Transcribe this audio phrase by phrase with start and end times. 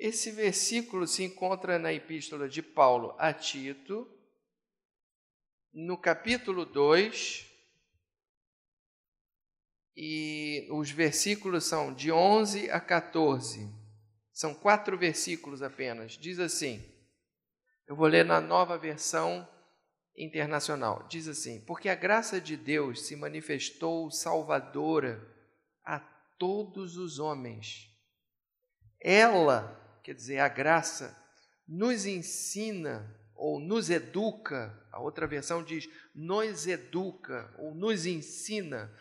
[0.00, 4.10] Esse versículo se encontra na epístola de Paulo a Tito,
[5.72, 7.46] no capítulo 2,
[9.94, 13.72] e os versículos são de 11 a 14.
[14.32, 16.12] São quatro versículos apenas.
[16.12, 16.90] Diz assim:
[17.90, 19.48] eu vou ler na nova versão
[20.16, 21.08] internacional.
[21.08, 25.20] Diz assim: Porque a graça de Deus se manifestou salvadora
[25.84, 25.98] a
[26.38, 27.90] todos os homens.
[29.00, 31.16] Ela, quer dizer, a graça,
[31.68, 38.92] nos ensina ou nos educa, a outra versão diz, nos educa ou nos ensina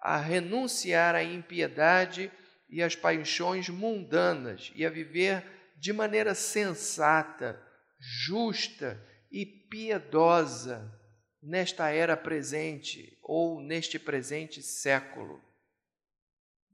[0.00, 2.32] a renunciar à impiedade
[2.68, 5.44] e às paixões mundanas e a viver
[5.76, 7.62] de maneira sensata,
[8.00, 10.92] justa e piedosa
[11.40, 15.40] nesta era presente ou neste presente século.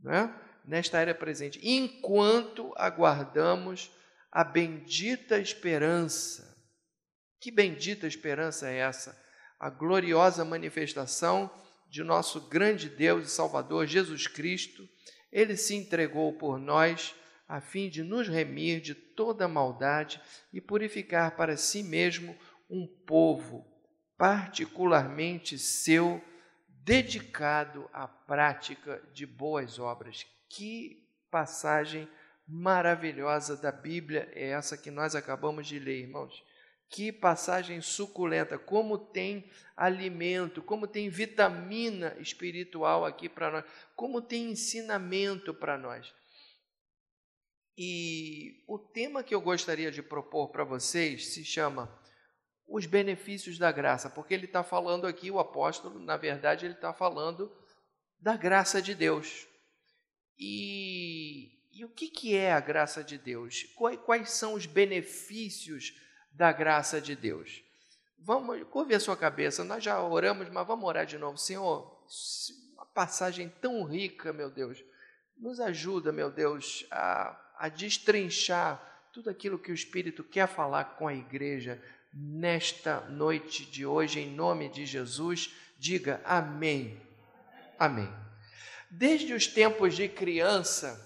[0.00, 0.34] Né?
[0.64, 3.90] Nesta era presente, enquanto aguardamos
[4.30, 6.56] a bendita esperança.
[7.40, 9.20] Que bendita esperança é essa?
[9.58, 11.50] A gloriosa manifestação
[11.90, 14.88] de nosso grande Deus e Salvador Jesus Cristo.
[15.30, 17.14] Ele se entregou por nós
[17.46, 20.20] a fim de nos remir de toda maldade
[20.52, 22.36] e purificar para si mesmo
[22.70, 23.70] um povo
[24.16, 26.22] particularmente seu,
[26.68, 30.24] dedicado à prática de boas obras.
[30.54, 32.06] Que passagem
[32.46, 36.44] maravilhosa da Bíblia é essa que nós acabamos de ler, irmãos.
[36.90, 43.64] Que passagem suculenta, como tem alimento, como tem vitamina espiritual aqui para nós,
[43.96, 46.12] como tem ensinamento para nós.
[47.74, 51.98] E o tema que eu gostaria de propor para vocês se chama
[52.68, 56.92] Os Benefícios da Graça, porque ele está falando aqui, o apóstolo, na verdade, ele está
[56.92, 57.50] falando
[58.20, 59.50] da graça de Deus.
[60.38, 63.64] E, e o que, que é a graça de Deus?
[63.76, 65.94] Quais, quais são os benefícios
[66.32, 67.62] da graça de Deus?
[68.18, 71.36] Vamos, curve a sua cabeça, nós já oramos, mas vamos orar de novo.
[71.38, 72.04] Senhor,
[72.74, 74.82] uma passagem tão rica, meu Deus,
[75.36, 81.06] nos ajuda, meu Deus, a a destrinchar tudo aquilo que o Espírito quer falar com
[81.06, 81.80] a igreja
[82.12, 85.54] nesta noite de hoje, em nome de Jesus.
[85.78, 87.00] Diga amém.
[87.78, 88.21] Amém.
[88.94, 91.00] Desde os tempos de criança,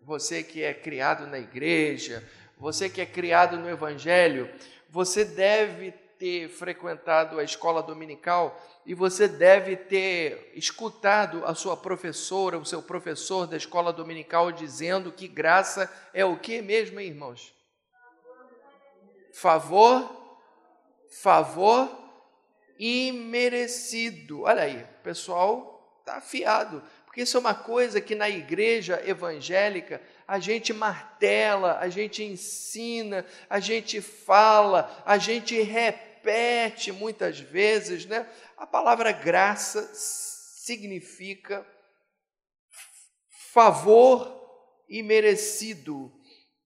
[0.00, 2.22] você que é criado na igreja,
[2.56, 4.48] você que é criado no Evangelho,
[4.88, 8.56] você deve ter frequentado a escola dominical
[8.86, 15.10] e você deve ter escutado a sua professora, o seu professor da escola dominical dizendo
[15.10, 17.52] que graça é o que mesmo, hein, irmãos?
[19.32, 20.38] Favor,
[21.20, 21.90] favor
[22.78, 24.42] imerecido.
[24.42, 26.82] Olha aí, o pessoal está afiado,
[27.14, 33.24] porque isso é uma coisa que na igreja evangélica a gente martela, a gente ensina,
[33.48, 38.28] a gente fala, a gente repete muitas vezes, né?
[38.56, 41.64] A palavra graça significa
[43.52, 46.12] favor imerecido.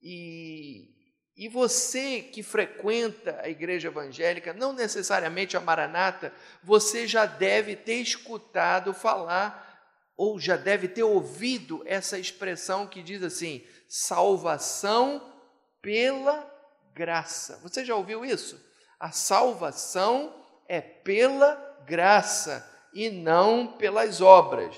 [0.00, 0.94] E,
[1.36, 6.32] e você que frequenta a igreja evangélica, não necessariamente a Maranata,
[6.62, 9.67] você já deve ter escutado falar
[10.18, 15.32] ou já deve ter ouvido essa expressão que diz assim: salvação
[15.80, 16.44] pela
[16.92, 17.60] graça.
[17.62, 18.60] Você já ouviu isso?
[18.98, 20.34] A salvação
[20.66, 21.54] é pela
[21.86, 24.74] graça e não pelas obras.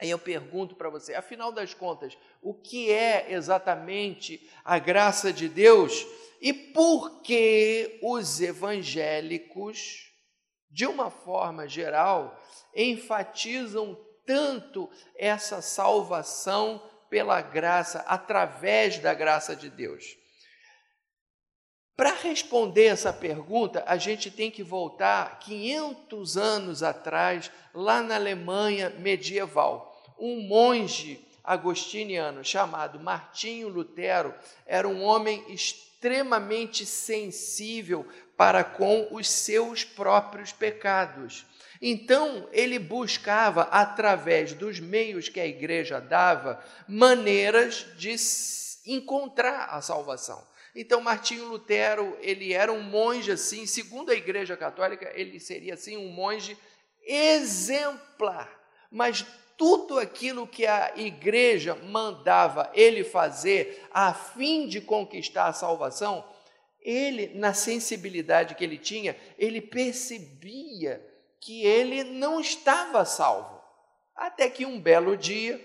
[0.00, 5.48] Aí eu pergunto para você, afinal das contas, o que é exatamente a graça de
[5.48, 6.06] Deus
[6.40, 10.12] e por que os evangélicos,
[10.70, 12.40] de uma forma geral,
[12.72, 13.98] enfatizam
[14.28, 20.18] tanto essa salvação pela graça, através da graça de Deus?
[21.96, 28.90] Para responder essa pergunta, a gente tem que voltar 500 anos atrás, lá na Alemanha
[28.90, 29.98] medieval.
[30.18, 34.34] Um monge agostiniano chamado Martinho Lutero
[34.66, 41.46] era um homem extremamente sensível para com os seus próprios pecados.
[41.80, 48.14] Então, ele buscava, através dos meios que a igreja dava, maneiras de
[48.86, 50.46] encontrar a salvação.
[50.74, 55.96] Então, Martinho Lutero, ele era um monge assim, segundo a Igreja Católica, ele seria assim
[55.96, 56.56] um monge
[57.04, 58.48] exemplar.
[58.90, 59.24] Mas
[59.56, 66.24] tudo aquilo que a igreja mandava ele fazer a fim de conquistar a salvação,
[66.80, 71.04] ele, na sensibilidade que ele tinha, ele percebia
[71.40, 73.58] que ele não estava salvo.
[74.14, 75.64] Até que um belo dia,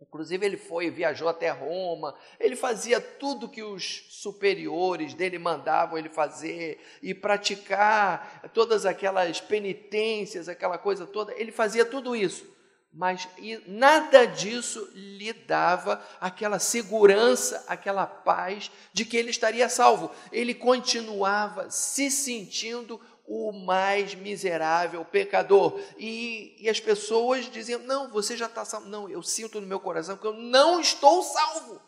[0.00, 6.08] Inclusive, ele foi, viajou até Roma, ele fazia tudo que os superiores dele mandavam ele
[6.08, 12.46] fazer e praticar todas aquelas penitências, aquela coisa toda, ele fazia tudo isso.
[12.92, 13.26] Mas
[13.66, 20.12] nada disso lhe dava aquela segurança, aquela paz de que ele estaria salvo.
[20.30, 25.80] Ele continuava se sentindo o mais miserável pecador.
[25.98, 28.88] E, e as pessoas diziam: Não, você já está salvo.
[28.88, 31.80] Não, eu sinto no meu coração que eu não estou salvo.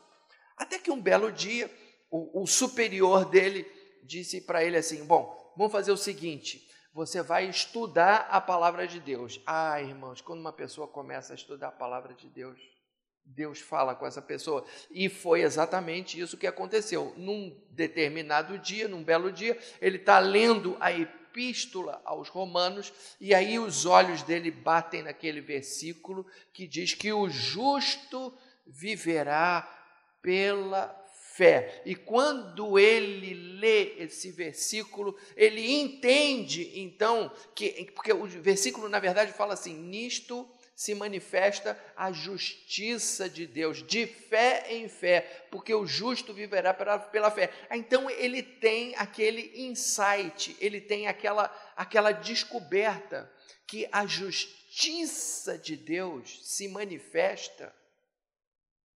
[0.57, 1.71] Até que um belo dia,
[2.11, 3.67] o, o superior dele
[4.03, 6.67] disse para ele assim: Bom, vamos fazer o seguinte.
[6.93, 9.39] Você vai estudar a palavra de Deus.
[9.47, 12.59] Ah, irmãos, quando uma pessoa começa a estudar a palavra de Deus,
[13.23, 14.65] Deus fala com essa pessoa.
[14.91, 17.13] E foi exatamente isso que aconteceu.
[17.19, 21.26] Num determinado dia, num belo dia, ele está lendo a epístola
[22.05, 28.33] aos Romanos, e aí os olhos dele batem naquele versículo que diz que o justo
[28.67, 29.69] viverá
[30.23, 30.89] pela
[31.37, 31.83] fé.
[31.85, 39.33] E quando ele lê esse versículo, ele entende então que porque o versículo na verdade
[39.33, 45.87] fala assim: "Nisto se manifesta a justiça de Deus, de fé em fé, porque o
[45.87, 47.51] justo viverá pela, pela fé.
[47.71, 51.45] Então ele tem aquele insight, ele tem aquela,
[51.75, 53.33] aquela descoberta
[53.67, 57.75] que a justiça de Deus se manifesta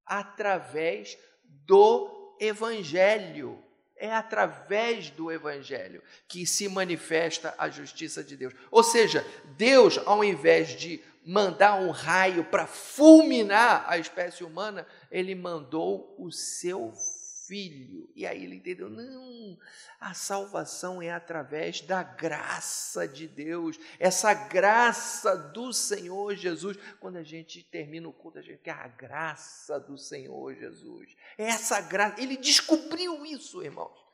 [0.07, 3.63] através do Evangelho.
[3.99, 8.53] É através do Evangelho que se manifesta a justiça de Deus.
[8.71, 9.27] Ou seja,
[9.57, 16.31] Deus, ao invés de mandar um raio para fulminar a espécie humana, ele mandou o
[16.31, 16.93] seu
[17.47, 18.09] filho.
[18.15, 19.59] E aí ele entendeu: não,
[20.01, 26.77] a salvação é através da graça de Deus, essa graça do Senhor Jesus.
[27.01, 31.17] Quando a gente termina o culto, a gente quer a graça do Senhor Jesus.
[31.37, 34.07] Essa graça, ele descobriu isso, irmãos.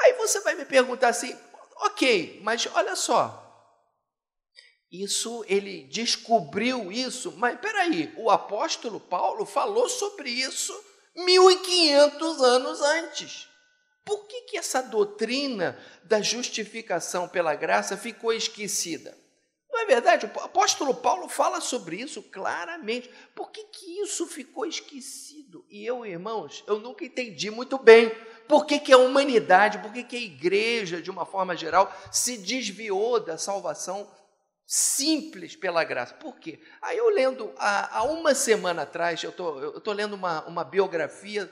[0.00, 1.36] Aí você vai me perguntar assim:
[1.82, 3.49] ok, mas olha só,
[4.90, 10.74] isso ele descobriu isso, mas peraí, o apóstolo Paulo falou sobre isso
[11.14, 13.48] 1500 anos antes.
[14.04, 19.16] Por que, que essa doutrina da justificação pela graça ficou esquecida?
[19.70, 20.26] Não é verdade?
[20.26, 23.08] O apóstolo Paulo fala sobre isso claramente.
[23.34, 25.64] Por que, que isso ficou esquecido?
[25.70, 28.10] E eu, irmãos, eu nunca entendi muito bem
[28.48, 32.38] por que, que a humanidade, por que, que a igreja, de uma forma geral, se
[32.38, 34.10] desviou da salvação
[34.72, 36.14] simples pela graça.
[36.14, 36.60] Por quê?
[36.80, 41.50] Aí eu lendo, há, há uma semana atrás, eu tô, estou lendo uma, uma biografia,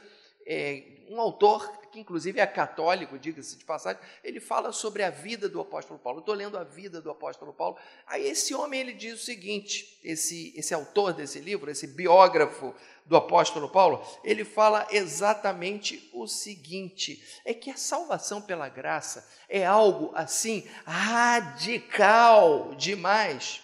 [0.48, 5.48] é, um autor que inclusive é católico, diga-se de passagem, ele fala sobre a vida
[5.48, 6.20] do apóstolo Paulo.
[6.20, 7.76] Estou lendo a vida do apóstolo Paulo.
[8.06, 12.74] Aí esse homem ele diz o seguinte: esse, esse autor desse livro, esse biógrafo
[13.04, 19.64] do apóstolo Paulo, ele fala exatamente o seguinte: é que a salvação pela graça é
[19.64, 23.62] algo assim radical demais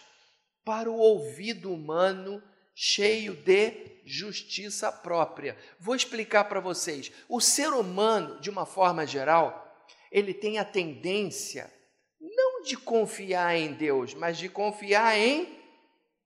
[0.65, 2.43] para o ouvido humano
[2.75, 5.57] cheio de justiça própria.
[5.79, 7.13] Vou explicar para vocês.
[7.29, 11.73] O ser humano, de uma forma geral, ele tem a tendência
[12.21, 15.59] não de confiar em Deus, mas de confiar em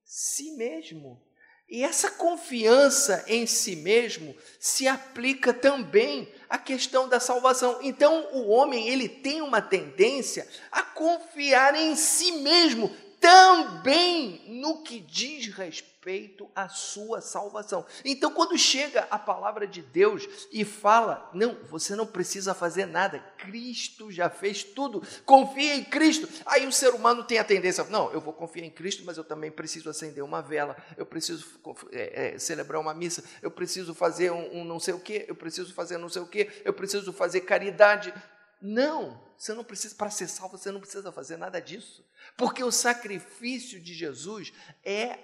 [0.05, 1.23] si mesmo.
[1.69, 7.79] E essa confiança em si mesmo se aplica também à questão da salvação.
[7.83, 12.91] Então, o homem, ele tem uma tendência a confiar em si mesmo,
[13.29, 17.85] também no que diz respeito à sua salvação.
[18.03, 23.19] Então, quando chega a palavra de Deus e fala, não, você não precisa fazer nada,
[23.37, 26.27] Cristo já fez tudo, confia em Cristo.
[26.47, 29.25] Aí o ser humano tem a tendência, não, eu vou confiar em Cristo, mas eu
[29.25, 31.47] também preciso acender uma vela, eu preciso
[31.93, 35.35] é, é, celebrar uma missa, eu preciso fazer um, um não sei o que, eu
[35.35, 38.11] preciso fazer não sei o que, eu preciso fazer caridade.
[38.61, 42.05] Não, você não precisa, para ser salvo, você não precisa fazer nada disso.
[42.37, 44.53] Porque o sacrifício de Jesus
[44.85, 45.19] é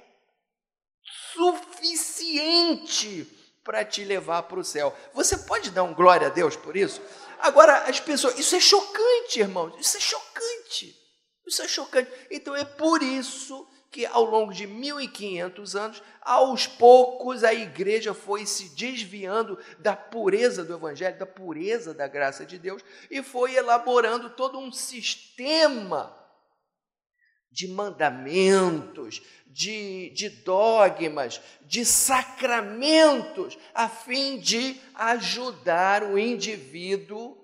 [1.32, 3.26] suficiente
[3.62, 4.96] para te levar para o céu.
[5.12, 7.00] Você pode dar um glória a Deus por isso?
[7.40, 11.00] Agora, as pessoas, isso é chocante, irmãos, isso é chocante.
[11.46, 12.10] Isso é chocante.
[12.30, 18.44] Então é por isso que ao longo de 1500 anos, aos poucos a igreja foi
[18.44, 24.30] se desviando da pureza do evangelho, da pureza da graça de Deus e foi elaborando
[24.30, 26.12] todo um sistema
[27.52, 37.38] de mandamentos, de, de dogmas, de sacramentos, a fim de ajudar o indivíduo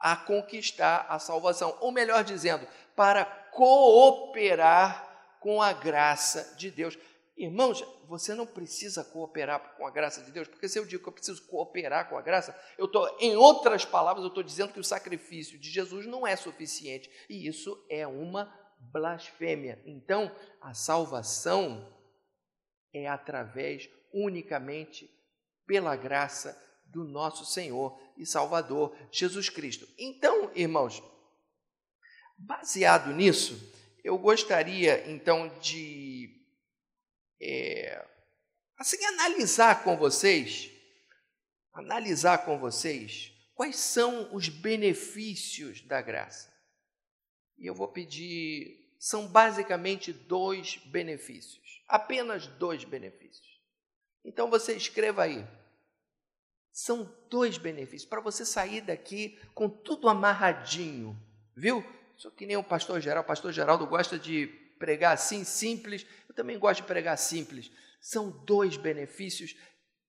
[0.00, 5.09] a conquistar a salvação, ou melhor dizendo, para cooperar
[5.40, 6.96] com a graça de Deus.
[7.36, 11.08] Irmãos, você não precisa cooperar com a graça de Deus, porque se eu digo que
[11.08, 14.80] eu preciso cooperar com a graça, eu estou, em outras palavras, eu estou dizendo que
[14.80, 19.82] o sacrifício de Jesus não é suficiente, e isso é uma blasfêmia.
[19.86, 20.30] Então,
[20.60, 21.90] a salvação
[22.92, 25.10] é através unicamente
[25.66, 29.88] pela graça do nosso Senhor e Salvador Jesus Cristo.
[29.96, 31.02] Então, irmãos,
[32.36, 36.34] baseado nisso, eu gostaria então de
[37.40, 38.06] é,
[38.76, 40.70] assim analisar com vocês,
[41.72, 46.50] analisar com vocês quais são os benefícios da graça.
[47.58, 53.60] E eu vou pedir, são basicamente dois benefícios, apenas dois benefícios.
[54.24, 55.46] Então você escreva aí.
[56.72, 61.18] São dois benefícios para você sair daqui com tudo amarradinho,
[61.54, 61.84] viu?
[62.20, 64.46] Só que nem o pastor Geraldo, o pastor Geraldo gosta de
[64.78, 66.06] pregar assim, simples.
[66.28, 67.72] Eu também gosto de pregar simples.
[67.98, 69.56] São dois benefícios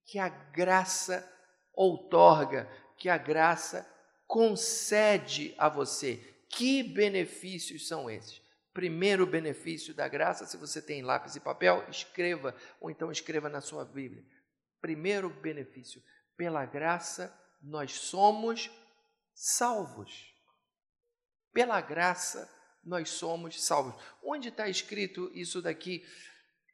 [0.06, 1.26] que a graça
[1.74, 3.90] outorga, que a graça
[4.28, 6.18] concede a você.
[6.50, 8.42] Que benefícios são esses?
[8.74, 13.62] Primeiro benefício da graça, se você tem lápis e papel, escreva, ou então escreva na
[13.62, 14.22] sua Bíblia.
[14.82, 16.04] Primeiro benefício,
[16.36, 18.70] pela graça nós somos
[19.34, 20.31] salvos.
[21.54, 22.50] Pela graça
[22.84, 23.94] nós somos salvos.
[24.24, 26.04] Onde está escrito isso daqui?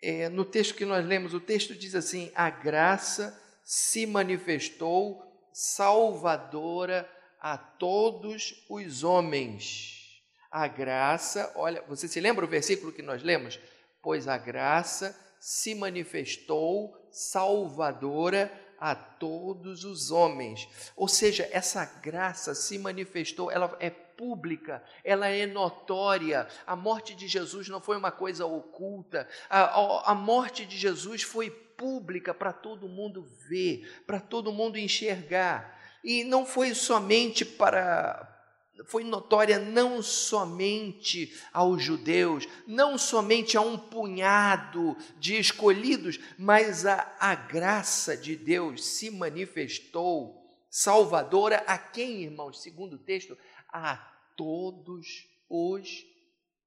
[0.01, 7.09] É, no texto que nós lemos, o texto diz assim: a graça se manifestou salvadora
[7.39, 10.21] a todos os homens.
[10.49, 13.59] A graça, olha, você se lembra o versículo que nós lemos?
[14.01, 20.67] Pois a graça se manifestou salvadora a todos os homens.
[20.95, 26.47] Ou seja, essa graça se manifestou, ela é pública, ela é notória.
[26.65, 31.21] A morte de Jesus não foi uma coisa oculta, a, a, a morte de Jesus
[31.21, 35.77] foi pública para todo mundo ver, para todo mundo enxergar.
[36.03, 38.37] E não foi somente para,
[38.85, 47.15] foi notória não somente aos judeus, não somente a um punhado de escolhidos, mas a,
[47.19, 52.61] a graça de Deus se manifestou salvadora a quem, irmãos?
[52.61, 53.37] Segundo o texto,
[53.71, 53.97] a
[54.35, 56.05] todos os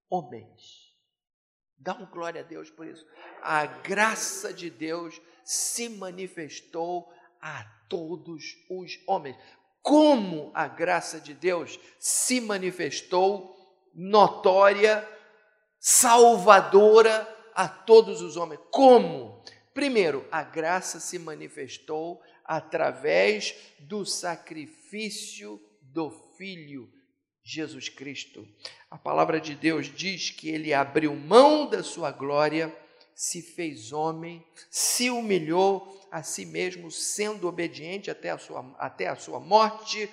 [0.08, 0.90] homens.
[1.78, 3.06] Dá um glória a Deus por isso.
[3.42, 9.36] A graça de Deus se manifestou a todos os homens.
[9.82, 13.56] Como a graça de Deus se manifestou
[13.94, 15.08] notória,
[15.78, 18.60] salvadora a todos os homens.
[18.70, 19.42] Como?
[19.72, 26.90] Primeiro, a graça se manifestou através do sacrifício do Filho
[27.44, 28.48] Jesus Cristo.
[28.90, 32.74] A palavra de Deus diz que ele abriu mão da sua glória,
[33.14, 39.16] se fez homem, se humilhou a si mesmo, sendo obediente até a sua, até a
[39.16, 40.08] sua morte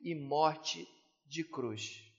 [0.00, 0.88] e morte
[1.26, 2.10] de cruz.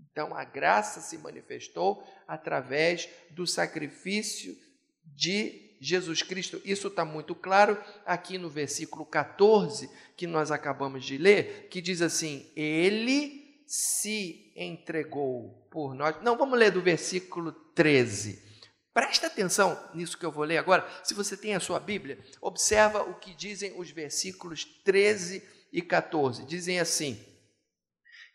[0.00, 4.56] Então a graça se manifestou através do sacrifício
[5.04, 6.60] de Jesus Cristo.
[6.64, 12.02] Isso está muito claro aqui no versículo 14, que nós acabamos de ler, que diz
[12.02, 16.16] assim: Ele se entregou por nós.
[16.22, 18.48] Não, vamos ler do versículo 13.
[18.94, 20.88] Presta atenção nisso que eu vou ler agora.
[21.04, 25.42] Se você tem a sua Bíblia, observa o que dizem os versículos 13
[25.72, 26.44] e 14.
[26.44, 27.22] Dizem assim: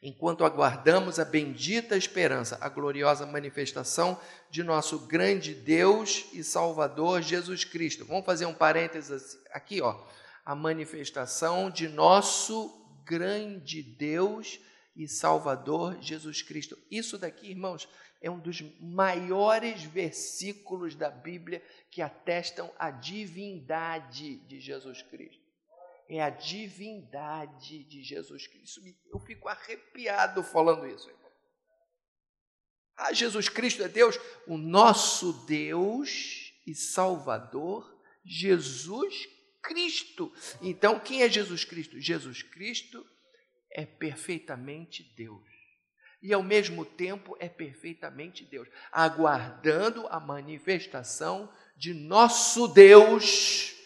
[0.03, 4.19] enquanto aguardamos a bendita esperança, a gloriosa manifestação
[4.51, 8.03] de nosso grande Deus e Salvador Jesus Cristo.
[8.03, 9.97] Vamos fazer um parênteses aqui, ó.
[10.45, 14.59] A manifestação de nosso grande Deus
[14.93, 16.77] e Salvador Jesus Cristo.
[16.91, 17.87] Isso daqui, irmãos,
[18.21, 25.42] é um dos maiores versículos da Bíblia que atestam a divindade de Jesus Cristo
[26.17, 28.81] é a divindade de Jesus Cristo.
[29.11, 31.09] Eu fico arrepiado falando isso.
[32.95, 39.27] Ah, Jesus Cristo é Deus, o nosso Deus e Salvador, Jesus
[39.61, 40.31] Cristo.
[40.61, 41.99] Então, quem é Jesus Cristo?
[41.99, 43.05] Jesus Cristo
[43.71, 45.43] é perfeitamente Deus.
[46.21, 53.82] E ao mesmo tempo é perfeitamente Deus, aguardando a manifestação de nosso Deus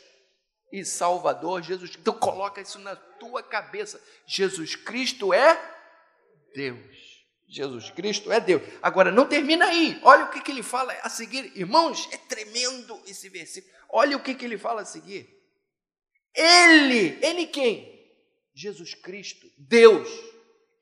[0.71, 1.95] e Salvador Jesus.
[1.97, 4.01] Então coloca isso na tua cabeça.
[4.25, 5.59] Jesus Cristo é
[6.53, 7.07] Deus.
[7.47, 8.61] Jesus Cristo é Deus.
[8.81, 9.99] Agora não termina aí.
[10.03, 11.51] Olha o que, que ele fala a seguir.
[11.55, 13.73] Irmãos, é tremendo esse versículo.
[13.89, 15.33] Olha o que, que ele fala a seguir.
[16.33, 17.97] Ele, ele quem?
[18.53, 20.09] Jesus Cristo, Deus.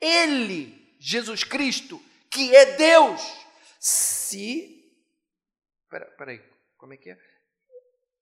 [0.01, 3.21] Ele, Jesus Cristo, que é Deus.
[3.79, 4.91] Se.
[5.89, 6.41] Peraí, peraí.
[6.77, 7.34] Como é que é?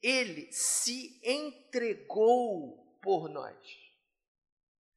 [0.03, 3.55] Ele se entregou por nós,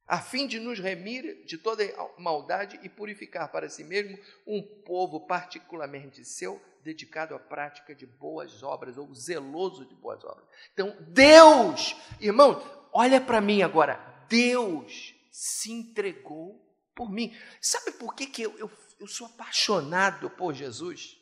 [0.05, 1.83] a fim de nos remir de toda
[2.17, 8.63] maldade e purificar para si mesmo um povo particularmente seu, dedicado à prática de boas
[8.63, 10.47] obras, ou zeloso de boas obras.
[10.73, 12.61] Então, Deus, irmão,
[12.93, 13.95] olha para mim agora,
[14.29, 17.37] Deus se entregou por mim.
[17.61, 21.17] Sabe por que, que eu, eu, eu sou apaixonado por Jesus?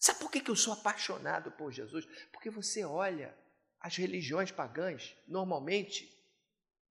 [0.00, 2.06] Sabe por que, eu sou apaixonado por Jesus?
[2.32, 3.36] Porque você olha
[3.78, 6.10] as religiões pagãs, normalmente,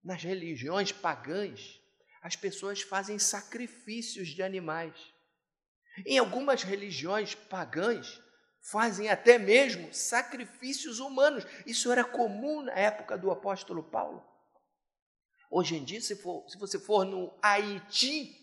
[0.02, 1.80] nas religiões pagãs,
[2.22, 4.94] as pessoas fazem sacrifícios de animais.
[6.06, 8.22] Em algumas religiões pagãs,
[8.60, 11.44] fazem até mesmo sacrifícios humanos.
[11.66, 14.24] Isso era comum na época do apóstolo Paulo.
[15.50, 18.39] Hoje em dia, se, for, se você for no Haiti,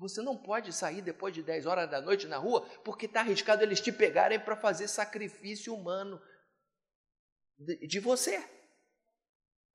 [0.00, 3.62] você não pode sair depois de 10 horas da noite na rua, porque está arriscado
[3.62, 6.18] eles te pegarem para fazer sacrifício humano
[7.58, 8.42] de, de você.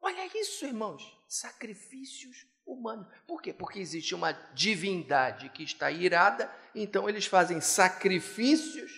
[0.01, 1.03] Olha isso, irmãos.
[1.29, 3.07] Sacrifícios humanos.
[3.27, 3.53] Por quê?
[3.53, 8.91] Porque existe uma divindade que está irada, então eles fazem sacrifícios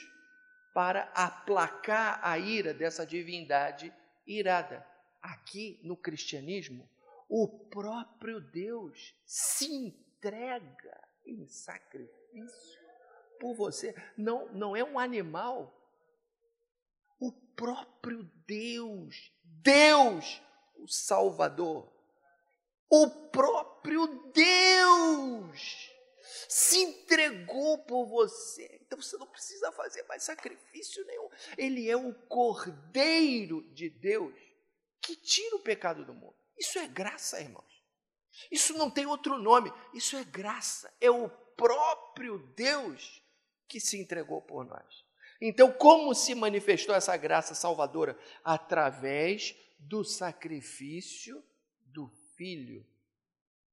[0.74, 3.94] para aplacar a ira dessa divindade
[4.26, 4.88] irada.
[5.22, 6.90] Aqui no cristianismo,
[7.28, 12.80] o próprio Deus se entrega em sacrifício
[13.40, 13.96] por você.
[14.18, 15.74] Não, não é um animal.
[17.20, 20.42] O próprio Deus, Deus,
[20.78, 21.92] o Salvador,
[22.90, 25.94] o próprio Deus
[26.48, 28.80] se entregou por você.
[28.82, 31.30] Então você não precisa fazer mais sacrifício nenhum.
[31.58, 34.36] Ele é o Cordeiro de Deus
[35.02, 36.36] que tira o pecado do mundo.
[36.58, 37.77] Isso é graça, irmãos.
[38.52, 39.72] Isso não tem outro nome.
[39.94, 40.92] Isso é graça.
[41.00, 43.22] É o próprio Deus
[43.68, 45.06] que se entregou por nós.
[45.42, 48.18] Então, como se manifestou essa graça salvadora?
[48.44, 51.44] Através do sacrifício
[51.86, 52.86] do Filho.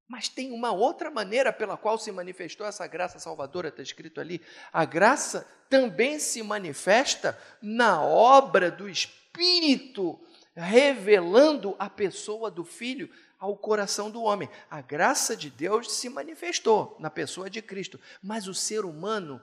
[0.07, 4.39] Mas tem uma outra maneira pela qual se manifestou essa graça salvadora, está escrito ali.
[4.71, 10.19] A graça também se manifesta na obra do Espírito
[10.55, 14.49] revelando a pessoa do Filho ao coração do homem.
[14.69, 19.41] A graça de Deus se manifestou na pessoa de Cristo, mas o ser humano,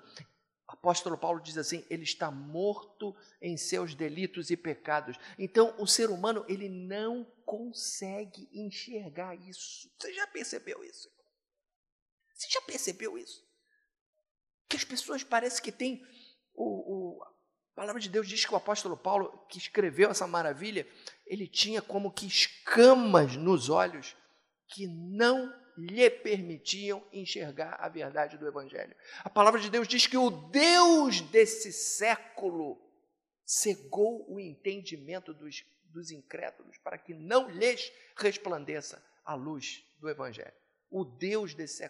[0.68, 5.16] o apóstolo Paulo diz assim, ele está morto em seus delitos e pecados.
[5.38, 9.90] Então, o ser humano, ele não consegue enxergar isso.
[9.98, 11.11] Você já percebeu isso?
[12.35, 13.46] Você já percebeu isso?
[14.68, 16.05] Que as pessoas parecem que têm
[16.55, 17.33] o, o
[17.72, 20.87] a palavra de Deus diz que o apóstolo Paulo, que escreveu essa maravilha,
[21.26, 24.14] ele tinha como que escamas nos olhos
[24.68, 28.94] que não lhe permitiam enxergar a verdade do Evangelho.
[29.24, 32.78] A palavra de Deus diz que o Deus desse século
[33.42, 40.62] cegou o entendimento dos, dos incrédulos para que não lhes resplandeça a luz do Evangelho
[40.92, 41.83] o Deus desse.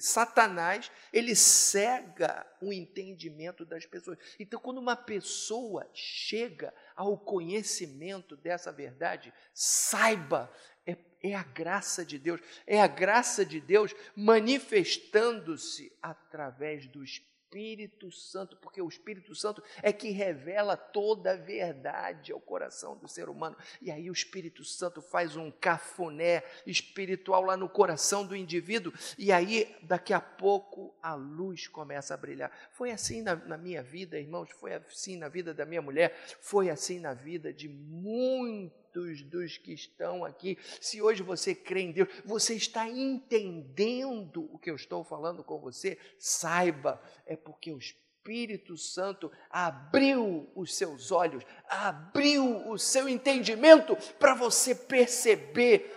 [0.00, 4.18] Satanás, ele cega o entendimento das pessoas.
[4.38, 10.52] Então, quando uma pessoa chega ao conhecimento dessa verdade, saiba,
[10.84, 17.37] é, é a graça de Deus, é a graça de Deus manifestando-se através do Espírito
[17.48, 23.08] Espírito Santo, porque o Espírito Santo é que revela toda a verdade ao coração do
[23.08, 23.56] ser humano.
[23.80, 29.32] E aí o Espírito Santo faz um cafuné espiritual lá no coração do indivíduo, e
[29.32, 32.52] aí daqui a pouco a luz começa a brilhar.
[32.72, 36.68] Foi assim na, na minha vida, irmãos, foi assim na vida da minha mulher, foi
[36.68, 41.92] assim na vida de muitos muitos dos que estão aqui, se hoje você crê em
[41.92, 47.78] Deus, você está entendendo o que eu estou falando com você, saiba, é porque o
[47.78, 55.94] Espírito Santo abriu os seus olhos, abriu o seu entendimento para você perceber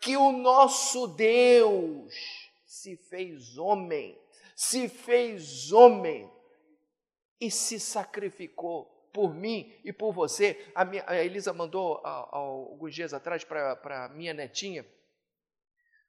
[0.00, 2.12] que o nosso Deus
[2.64, 4.18] se fez homem,
[4.54, 6.30] se fez homem
[7.40, 10.70] e se sacrificou por mim e por você.
[10.74, 14.86] A, minha, a Elisa mandou a, alguns dias atrás para a minha netinha,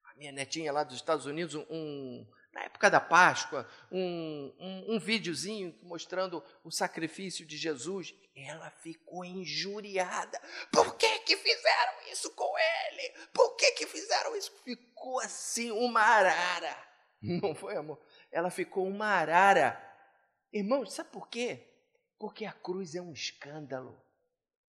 [0.05, 4.99] a minha netinha lá dos Estados Unidos, um, na época da Páscoa, um, um, um
[4.99, 8.13] videozinho mostrando o sacrifício de Jesus.
[8.35, 10.39] Ela ficou injuriada.
[10.71, 13.09] Por que que fizeram isso com ele?
[13.33, 14.51] Por que que fizeram isso?
[14.63, 16.77] Ficou assim uma arara.
[17.21, 17.99] Não foi, amor?
[18.31, 19.81] Ela ficou uma arara.
[20.51, 21.72] Irmão, sabe por quê?
[22.23, 24.01] Porque a cruz é um escândalo.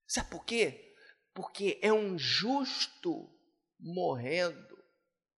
[0.08, 0.92] Sabe por quê?
[1.32, 3.32] Porque é um justo
[3.78, 4.76] morrendo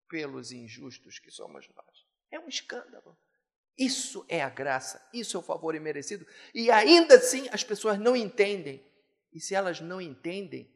[0.08, 2.06] pelos injustos que somos nós.
[2.30, 3.14] É um escândalo.
[3.76, 6.26] Isso é a graça, isso é o favor imerecido.
[6.54, 8.82] E ainda assim as pessoas não entendem.
[9.30, 10.74] E se elas não entendem,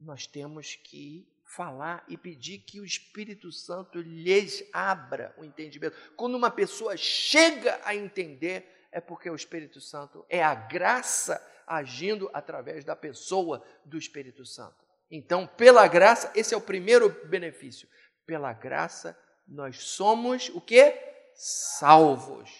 [0.00, 5.94] nós temos que falar e pedir que o Espírito Santo lhes abra o entendimento.
[6.16, 12.30] Quando uma pessoa chega a entender, é porque o Espírito Santo é a graça agindo
[12.32, 14.76] através da pessoa do Espírito Santo.
[15.10, 17.88] Então, pela graça, esse é o primeiro benefício.
[18.26, 20.94] Pela graça, nós somos o que?
[21.34, 22.50] Salvos.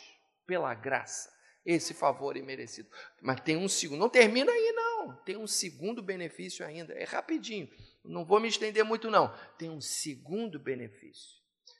[0.46, 1.30] Pela graça.
[1.64, 2.88] Esse favor imerecido.
[3.20, 5.16] Mas tem um segundo, não termina aí não.
[5.24, 6.94] Tem um segundo benefício ainda.
[6.94, 7.68] É rapidinho.
[8.04, 9.34] Não vou me estender muito não.
[9.58, 11.38] Tem um segundo benefício.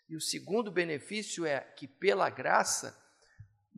[0.09, 2.99] E o segundo benefício é que pela graça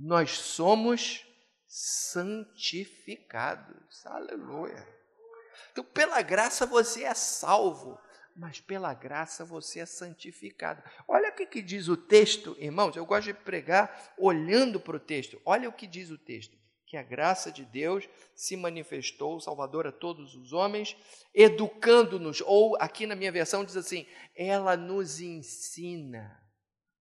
[0.01, 1.27] nós somos
[1.69, 4.07] santificados.
[4.07, 4.89] Aleluia.
[5.71, 8.01] Então, pela graça você é salvo,
[8.35, 10.83] mas pela graça você é santificado.
[11.07, 12.97] Olha o que, que diz o texto, irmãos.
[12.97, 15.39] Eu gosto de pregar olhando para o texto.
[15.45, 19.93] Olha o que diz o texto: que a graça de Deus se manifestou, Salvador a
[19.93, 20.97] todos os homens,
[21.35, 26.40] educando-nos, ou aqui na minha versão diz assim: ela nos ensina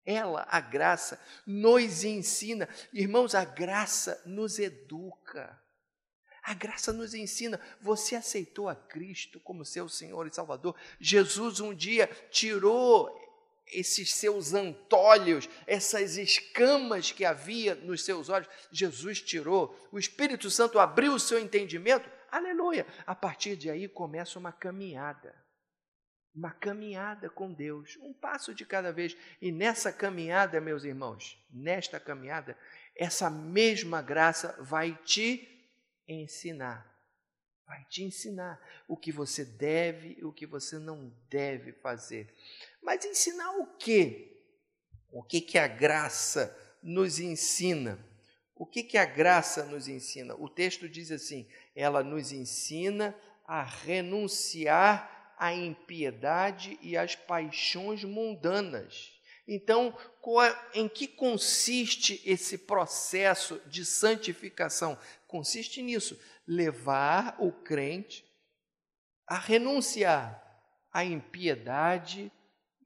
[0.09, 2.67] ela, a graça, nos ensina.
[2.91, 5.61] Irmãos, a graça nos educa.
[6.41, 7.61] A graça nos ensina.
[7.79, 10.75] Você aceitou a Cristo como seu Senhor e Salvador.
[10.99, 13.15] Jesus um dia tirou
[13.67, 18.49] esses seus antolhos, essas escamas que havia nos seus olhos.
[18.71, 19.77] Jesus tirou.
[19.91, 22.09] O Espírito Santo abriu o seu entendimento.
[22.31, 22.87] Aleluia.
[23.05, 25.35] A partir de aí começa uma caminhada
[26.39, 29.15] uma caminhada com Deus, um passo de cada vez.
[29.41, 32.57] E nessa caminhada, meus irmãos, nesta caminhada,
[32.95, 35.67] essa mesma graça vai te
[36.07, 36.87] ensinar.
[37.67, 42.33] Vai te ensinar o que você deve e o que você não deve fazer.
[42.81, 44.41] Mas ensinar o quê?
[45.11, 47.99] O que, que a graça nos ensina?
[48.55, 50.35] O que, que a graça nos ensina?
[50.35, 53.13] O texto diz assim: ela nos ensina
[53.45, 59.17] a renunciar a impiedade e as paixões mundanas.
[59.47, 59.97] Então,
[60.75, 64.97] em que consiste esse processo de santificação?
[65.27, 68.23] Consiste nisso, levar o crente
[69.25, 70.43] a renunciar
[70.91, 72.31] à impiedade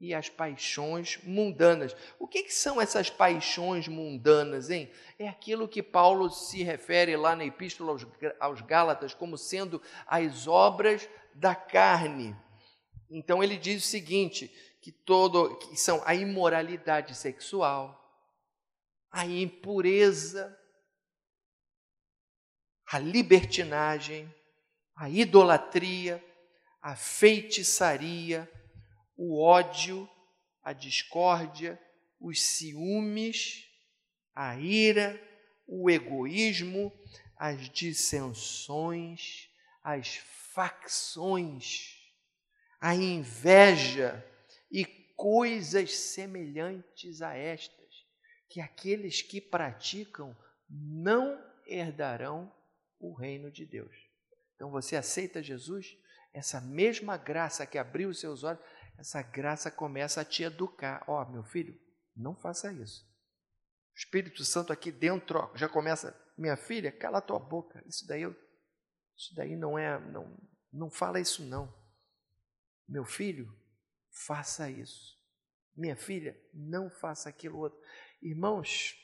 [0.00, 1.96] e às paixões mundanas.
[2.18, 4.90] O que, que, são essas paixões mundanas, hein?
[5.18, 8.06] É aquilo que Paulo se refere lá na Epístola aos,
[8.38, 12.36] aos Gálatas como sendo as obras da carne.
[13.10, 14.48] Então ele diz o seguinte,
[14.80, 18.00] que todo que são a imoralidade sexual,
[19.10, 20.58] a impureza,
[22.86, 24.32] a libertinagem,
[24.94, 26.22] a idolatria,
[26.82, 28.50] a feitiçaria,
[29.16, 30.08] o ódio,
[30.62, 31.80] a discórdia,
[32.20, 33.66] os ciúmes,
[34.34, 35.20] a ira,
[35.66, 36.92] o egoísmo,
[37.36, 39.48] as dissensões,
[39.82, 40.16] as
[40.54, 41.93] facções,
[42.84, 44.22] a inveja
[44.70, 44.84] e
[45.16, 48.06] coisas semelhantes a estas,
[48.46, 50.36] que aqueles que praticam
[50.68, 52.54] não herdarão
[53.00, 53.96] o reino de Deus.
[54.54, 55.96] Então você aceita Jesus,
[56.30, 58.60] essa mesma graça que abriu os seus olhos,
[58.98, 61.02] essa graça começa a te educar.
[61.08, 61.74] Ó, oh, meu filho,
[62.14, 63.02] não faça isso.
[63.94, 67.82] O Espírito Santo aqui dentro ó, já começa, minha filha, cala tua boca.
[67.86, 68.24] Isso daí,
[69.16, 70.36] isso daí não é, não,
[70.70, 71.82] não fala isso não.
[72.88, 73.52] Meu filho,
[74.10, 75.18] faça isso.
[75.76, 77.78] Minha filha, não faça aquilo outro.
[78.22, 78.96] Irmãos,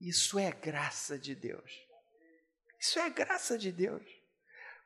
[0.00, 1.80] isso é graça de Deus.
[2.80, 4.02] Isso é graça de Deus.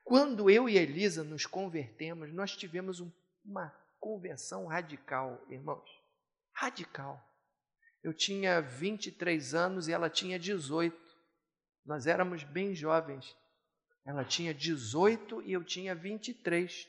[0.05, 3.11] Quando eu e Elisa nos convertemos, nós tivemos um,
[3.45, 5.89] uma conversão radical, irmãos.
[6.53, 7.21] Radical.
[8.03, 10.97] Eu tinha 23 anos e ela tinha 18.
[11.85, 13.35] Nós éramos bem jovens.
[14.05, 16.87] Ela tinha 18 e eu tinha 23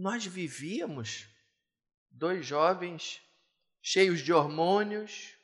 [0.00, 1.28] nós vivíamos
[2.10, 3.20] dois jovens
[3.82, 5.36] cheios de hormônios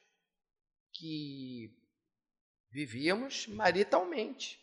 [0.92, 1.76] que
[2.70, 4.58] vivíamos maritalmente.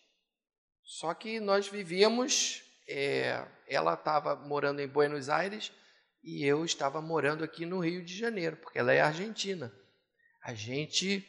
[0.84, 5.72] Só que nós vivíamos, é, ela estava morando em Buenos Aires
[6.24, 9.72] e eu estava morando aqui no Rio de Janeiro, porque ela é argentina.
[10.42, 11.24] A gente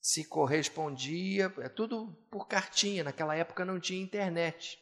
[0.00, 4.78] se correspondia, é tudo por cartinha, naquela época não tinha internet.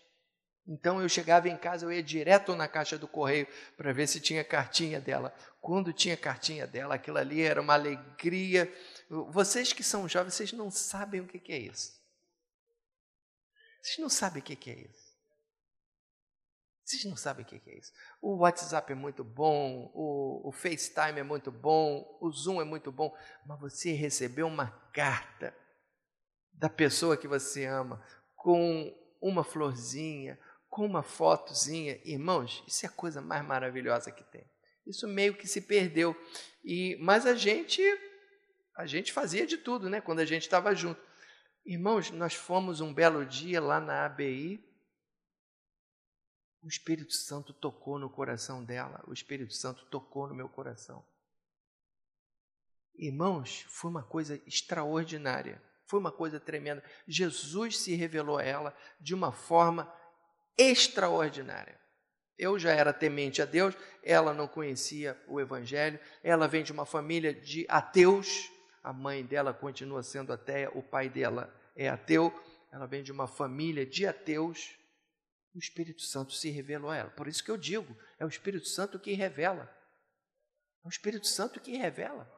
[0.66, 3.46] Então eu chegava em casa, eu ia direto na caixa do correio
[3.76, 5.34] para ver se tinha cartinha dela.
[5.60, 8.72] Quando tinha cartinha dela, aquilo ali era uma alegria.
[9.30, 12.00] Vocês que são jovens, vocês não sabem o que é isso.
[13.82, 15.12] Vocês não sabem o que é isso.
[16.84, 17.92] Vocês não sabem o que é isso.
[18.20, 22.92] O WhatsApp é muito bom, o, o, FaceTime é muito bom, o Zoom é muito
[22.92, 25.56] bom, mas você recebeu uma carta
[26.52, 28.04] da pessoa que você ama
[28.36, 30.38] com uma florzinha,
[30.72, 32.00] com uma fotozinha.
[32.02, 34.42] Irmãos, isso é a coisa mais maravilhosa que tem.
[34.86, 36.16] Isso meio que se perdeu.
[36.64, 37.82] E mas a gente
[38.74, 40.98] a gente fazia de tudo, né, quando a gente estava junto.
[41.66, 44.66] Irmãos, nós fomos um belo dia lá na ABI.
[46.62, 51.04] O Espírito Santo tocou no coração dela, o Espírito Santo tocou no meu coração.
[52.94, 56.82] Irmãos, foi uma coisa extraordinária, foi uma coisa tremenda.
[57.06, 59.92] Jesus se revelou a ela de uma forma
[60.56, 61.80] extraordinária.
[62.38, 66.86] Eu já era temente a Deus, ela não conhecia o Evangelho, ela vem de uma
[66.86, 68.50] família de ateus,
[68.82, 72.32] a mãe dela continua sendo ateia, o pai dela é ateu,
[72.72, 74.76] ela vem de uma família de ateus.
[75.54, 77.10] O Espírito Santo se revelou a ela.
[77.10, 79.70] Por isso que eu digo, é o Espírito Santo que revela.
[80.82, 82.28] É o Espírito Santo que revela.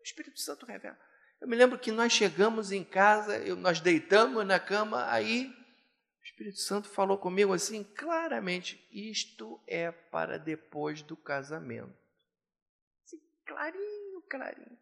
[0.00, 0.98] O Espírito Santo revela.
[1.40, 5.54] Eu me lembro que nós chegamos em casa, nós deitamos na cama, aí
[6.26, 11.96] Espírito Santo falou comigo assim claramente: isto é para depois do casamento.
[13.04, 14.78] Assim, clarinho, clarinho.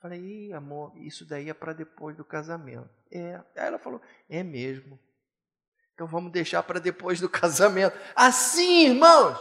[0.00, 2.90] Falei, amor, isso daí é para depois do casamento.
[3.10, 3.36] É.
[3.56, 4.98] Aí ela falou, é mesmo.
[5.94, 7.96] Então vamos deixar para depois do casamento.
[8.14, 9.38] Assim, irmãos,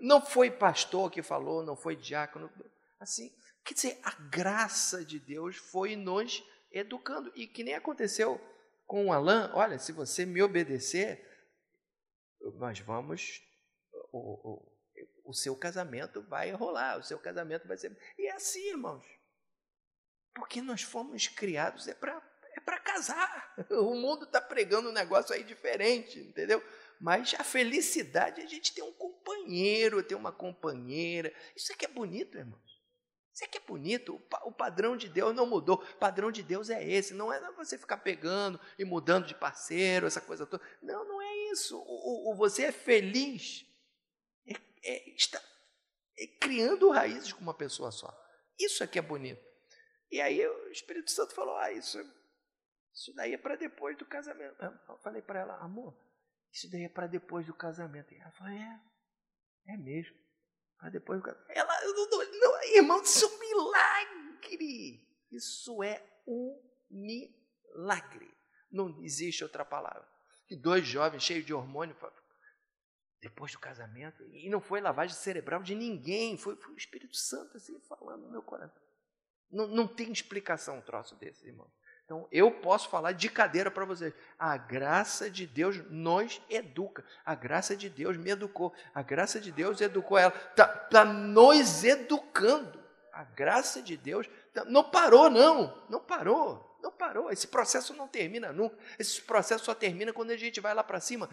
[0.00, 2.50] não foi pastor que falou, não foi diácono.
[2.98, 3.32] Assim,
[3.64, 7.32] quer dizer, a graça de Deus foi nos educando.
[7.36, 8.40] E que nem aconteceu
[8.86, 11.26] com o Alain, olha, se você me obedecer,
[12.54, 13.42] nós vamos,
[14.12, 14.76] o, o,
[15.24, 17.96] o seu casamento vai rolar, o seu casamento vai ser.
[18.16, 19.04] E é assim, irmãos.
[20.34, 22.22] Porque nós fomos criados é para
[22.56, 23.54] é para casar.
[23.70, 26.62] O mundo está pregando um negócio aí diferente, entendeu?
[27.00, 31.32] Mas a felicidade é a gente ter um companheiro, ter uma companheira.
[31.54, 32.75] Isso aqui é bonito, irmãos.
[33.36, 34.18] Isso aqui é bonito.
[34.44, 35.76] O padrão de Deus não mudou.
[35.76, 37.12] O padrão de Deus é esse.
[37.12, 40.66] Não é você ficar pegando e mudando de parceiro, essa coisa toda.
[40.80, 41.76] Não, não é isso.
[41.78, 43.66] O, o você é feliz.
[44.46, 45.38] É, é, está
[46.18, 48.10] é criando raízes com uma pessoa só.
[48.58, 49.44] Isso aqui é bonito.
[50.10, 51.98] E aí o Espírito Santo falou: Ah, isso,
[52.94, 54.56] isso daí é para depois do casamento.
[54.88, 55.94] Eu falei para ela: Amor,
[56.50, 58.14] isso daí é para depois do casamento.
[58.14, 58.80] E ela falou: É,
[59.66, 60.25] é mesmo.
[60.90, 61.50] Depois do casamento.
[61.50, 65.08] Ela, não, não, irmão, isso é um milagre.
[65.32, 68.32] Isso é um milagre.
[68.70, 70.06] Não existe outra palavra.
[70.46, 71.96] Que dois jovens cheios de hormônio
[73.20, 77.56] depois do casamento, e não foi lavagem cerebral de ninguém, foi, foi o Espírito Santo
[77.56, 78.80] assim falando no meu coração.
[79.50, 81.68] Não, não tem explicação um troço desse, irmão.
[82.06, 84.14] Então, eu posso falar de cadeira para vocês.
[84.38, 87.04] A graça de Deus nos educa.
[87.24, 88.72] A graça de Deus me educou.
[88.94, 90.32] A graça de Deus educou ela.
[90.50, 92.78] Está tá nos educando.
[93.12, 95.82] A graça de Deus tá, não parou, não.
[95.88, 96.78] Não parou.
[96.80, 97.32] Não parou.
[97.32, 98.76] Esse processo não termina nunca.
[99.00, 101.28] Esse processo só termina quando a gente vai lá para cima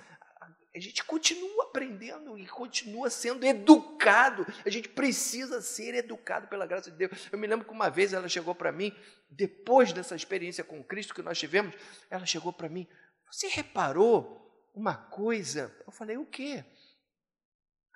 [0.76, 4.46] a gente continua aprendendo e continua sendo educado.
[4.66, 7.30] A gente precisa ser educado pela graça de Deus.
[7.32, 8.92] Eu me lembro que uma vez ela chegou para mim,
[9.30, 11.76] depois dessa experiência com Cristo que nós tivemos,
[12.10, 12.88] ela chegou para mim:
[13.32, 15.76] Você reparou uma coisa?
[15.86, 16.66] Eu falei: O quê?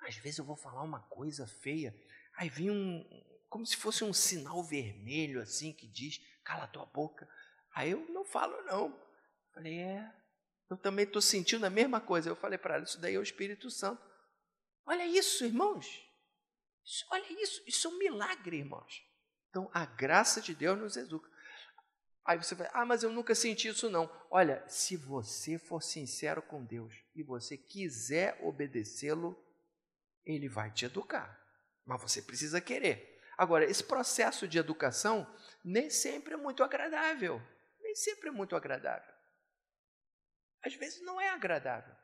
[0.00, 1.92] Às vezes eu vou falar uma coisa feia,
[2.36, 3.04] aí vem um,
[3.48, 7.28] como se fosse um sinal vermelho assim que diz: Cala tua boca.
[7.74, 8.86] Aí eu não falo, não.
[8.86, 10.12] Eu falei: É,
[10.70, 12.28] eu também estou sentindo a mesma coisa.
[12.28, 14.02] Eu falei para ela, isso daí é o Espírito Santo.
[14.84, 15.86] Olha isso, irmãos.
[16.84, 19.02] Isso, olha isso, isso é um milagre, irmãos.
[19.50, 21.28] Então, a graça de Deus nos educa.
[22.24, 24.10] Aí você vai, ah, mas eu nunca senti isso não.
[24.30, 29.36] Olha, se você for sincero com Deus e você quiser obedecê-lo,
[30.26, 31.42] ele vai te educar.
[31.86, 33.18] Mas você precisa querer.
[33.38, 35.26] Agora, esse processo de educação
[35.64, 37.40] nem sempre é muito agradável.
[37.80, 39.17] Nem sempre é muito agradável.
[40.64, 41.94] Às vezes não é agradável,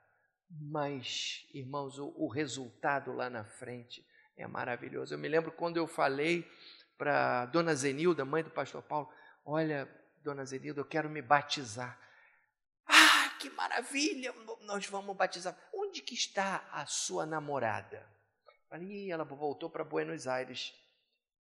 [0.49, 5.15] mas, irmãos, o, o resultado lá na frente é maravilhoso.
[5.15, 6.49] Eu me lembro quando eu falei
[6.97, 9.09] para Dona Zenilda, mãe do pastor Paulo:
[9.45, 9.89] Olha,
[10.23, 11.99] Dona Zenilda, eu quero me batizar.
[12.87, 14.33] Ah, que maravilha!
[14.63, 15.57] Nós vamos batizar.
[15.73, 18.07] Onde que está a sua namorada?
[18.69, 20.75] Falei, ela voltou para Buenos Aires.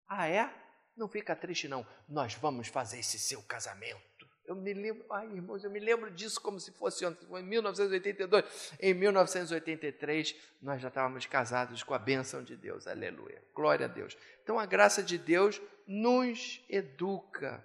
[0.07, 0.53] Ah, é?
[0.97, 1.87] Não fica triste, não.
[2.09, 4.01] Nós vamos fazer esse seu casamento.
[4.47, 8.45] Eu me lembro, ai irmãos, eu me lembro disso como se fosse ontem, em 1982.
[8.79, 14.17] Em 1983, nós já estávamos casados com a bênção de Deus, aleluia, glória a Deus.
[14.43, 17.65] Então, a graça de Deus nos educa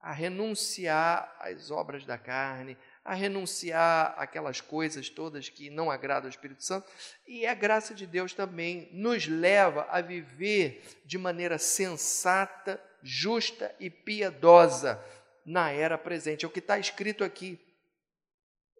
[0.00, 6.30] a renunciar às obras da carne, a renunciar aquelas coisas todas que não agradam ao
[6.30, 6.88] Espírito Santo,
[7.26, 13.88] e a graça de Deus também nos leva a viver de maneira sensata, justa e
[13.88, 15.02] piedosa
[15.48, 16.44] na era presente.
[16.44, 17.58] É o que está escrito aqui.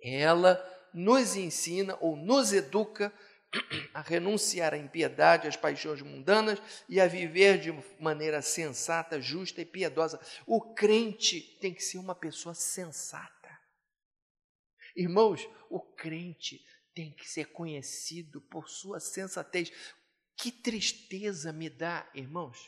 [0.03, 3.13] Ela nos ensina ou nos educa
[3.95, 9.65] a renunciar à impiedade, às paixões mundanas e a viver de maneira sensata, justa e
[9.65, 10.21] piedosa.
[10.47, 13.59] O crente tem que ser uma pessoa sensata.
[14.95, 16.63] Irmãos, o crente
[16.95, 19.73] tem que ser conhecido por sua sensatez.
[20.37, 22.59] Que tristeza me dá, irmãos,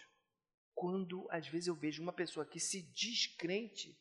[0.80, 4.00] quando às vezes eu vejo uma pessoa que se diz crente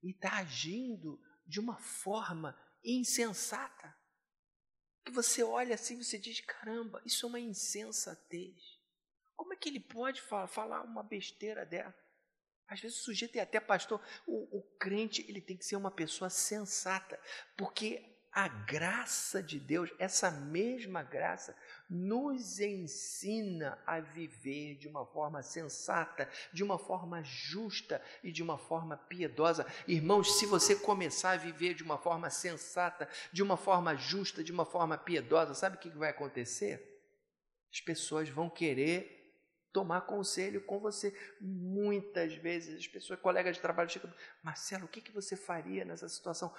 [0.00, 3.92] e está agindo de uma forma insensata
[5.04, 8.78] que você olha assim e você diz: caramba, isso é uma insensatez.
[9.34, 11.98] Como é que ele pode falar uma besteira dessa?
[12.68, 14.00] Às vezes o sujeito é até pastor.
[14.24, 17.20] O, o crente ele tem que ser uma pessoa sensata,
[17.56, 21.56] porque a graça de Deus, essa mesma graça,
[21.88, 28.56] nos ensina a viver de uma forma sensata, de uma forma justa e de uma
[28.56, 29.66] forma piedosa.
[29.86, 34.52] Irmãos, se você começar a viver de uma forma sensata, de uma forma justa, de
[34.52, 36.86] uma forma piedosa, sabe o que vai acontecer?
[37.72, 39.20] As pessoas vão querer
[39.72, 41.14] tomar conselho com você.
[41.40, 44.12] Muitas vezes as pessoas, colegas de trabalho, chegam,
[44.42, 46.54] Marcelo, o que, você faria nessa situação?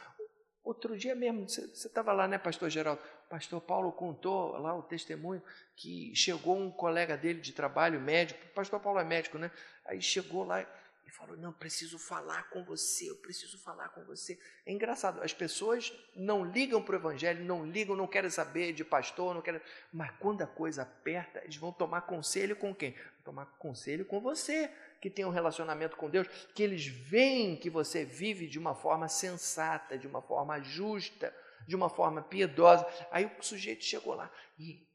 [0.64, 3.02] Outro dia mesmo, você estava lá, né, pastor Geraldo?
[3.28, 5.42] Pastor Paulo contou lá o testemunho
[5.76, 9.50] que chegou um colega dele de trabalho, médico, pastor Paulo é médico, né?
[9.86, 10.66] Aí chegou lá
[11.06, 14.40] e falou: Não, preciso falar com você, eu preciso falar com você.
[14.66, 18.84] É engraçado, as pessoas não ligam para o evangelho, não ligam, não querem saber de
[18.84, 19.62] pastor, não querem.
[19.92, 22.92] Mas quando a coisa aperta, eles vão tomar conselho com quem?
[22.92, 27.72] Vão tomar conselho com você que tem um relacionamento com Deus, que eles veem que
[27.72, 31.36] você vive de uma forma sensata, de uma forma justa,
[31.68, 32.86] de uma forma piedosa.
[33.10, 34.88] Aí o sujeito chegou lá e,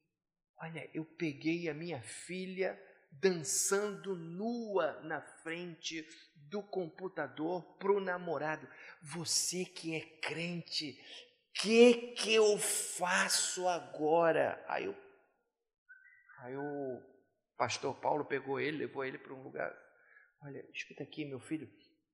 [0.63, 2.81] olha, eu peguei a minha filha
[3.21, 8.69] dançando nua na frente do computador para o namorado.
[9.03, 10.99] Você que é crente,
[11.55, 14.63] que que eu faço agora?
[14.69, 14.97] Aí, eu,
[16.41, 17.03] aí o
[17.57, 19.87] pastor Paulo pegou ele, levou ele para um lugar
[20.43, 21.69] Olha, escuta aqui, meu filho,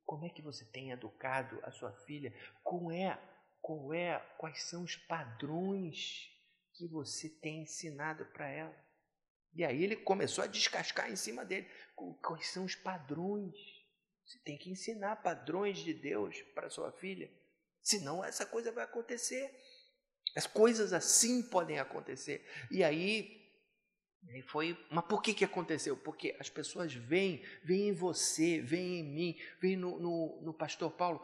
[0.06, 2.32] como é que você tem educado a sua filha?
[2.62, 3.18] Qual é,
[3.60, 6.30] qual é, quais são os padrões
[6.74, 8.74] que você tem ensinado para ela?
[9.54, 11.68] E aí ele começou a descascar em cima dele.
[12.22, 13.54] Quais são os padrões?
[14.24, 17.30] Você tem que ensinar padrões de Deus para sua filha.
[17.82, 19.54] Senão essa coisa vai acontecer.
[20.34, 22.46] As coisas assim podem acontecer.
[22.70, 23.42] E aí
[24.48, 25.96] foi, mas por que, que aconteceu?
[25.96, 30.92] Porque as pessoas veem, veem em você, veem em mim, veem no, no, no pastor
[30.92, 31.20] Paulo,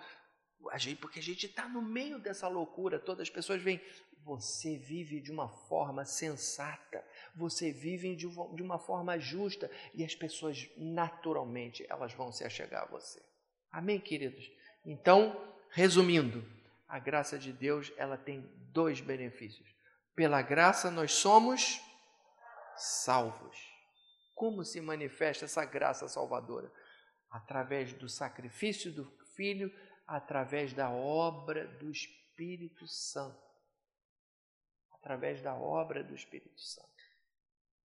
[0.70, 3.80] a gente, porque a gente está no meio dessa loucura, todas as pessoas veem,
[4.24, 7.04] você vive de uma forma sensata,
[7.38, 12.86] você vive de uma, forma justa e as pessoas naturalmente elas vão se achegar a
[12.86, 13.22] você.
[13.70, 14.50] Amém, queridos?
[14.84, 16.44] Então, resumindo,
[16.88, 18.40] a graça de Deus ela tem
[18.72, 19.68] dois benefícios.
[20.16, 21.80] Pela graça nós somos
[22.76, 23.56] salvos.
[24.34, 26.72] Como se manifesta essa graça salvadora?
[27.30, 29.04] Através do sacrifício do
[29.36, 29.72] Filho,
[30.06, 33.46] através da obra do Espírito Santo.
[34.94, 36.97] Através da obra do Espírito Santo,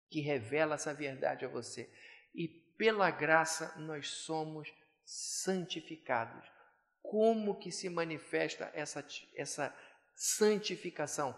[0.09, 1.89] que revela essa verdade a você.
[2.33, 4.73] E pela graça nós somos
[5.05, 6.49] santificados.
[7.01, 9.75] Como que se manifesta essa, essa
[10.15, 11.37] santificação?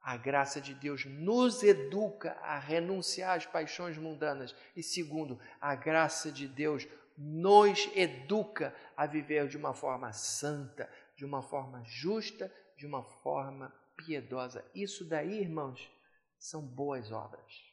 [0.00, 4.54] A graça de Deus nos educa a renunciar às paixões mundanas.
[4.74, 6.86] E segundo, a graça de Deus
[7.18, 13.74] nos educa a viver de uma forma santa, de uma forma justa, de uma forma
[13.94, 14.64] piedosa.
[14.74, 15.90] Isso daí, irmãos,
[16.38, 17.69] são boas obras.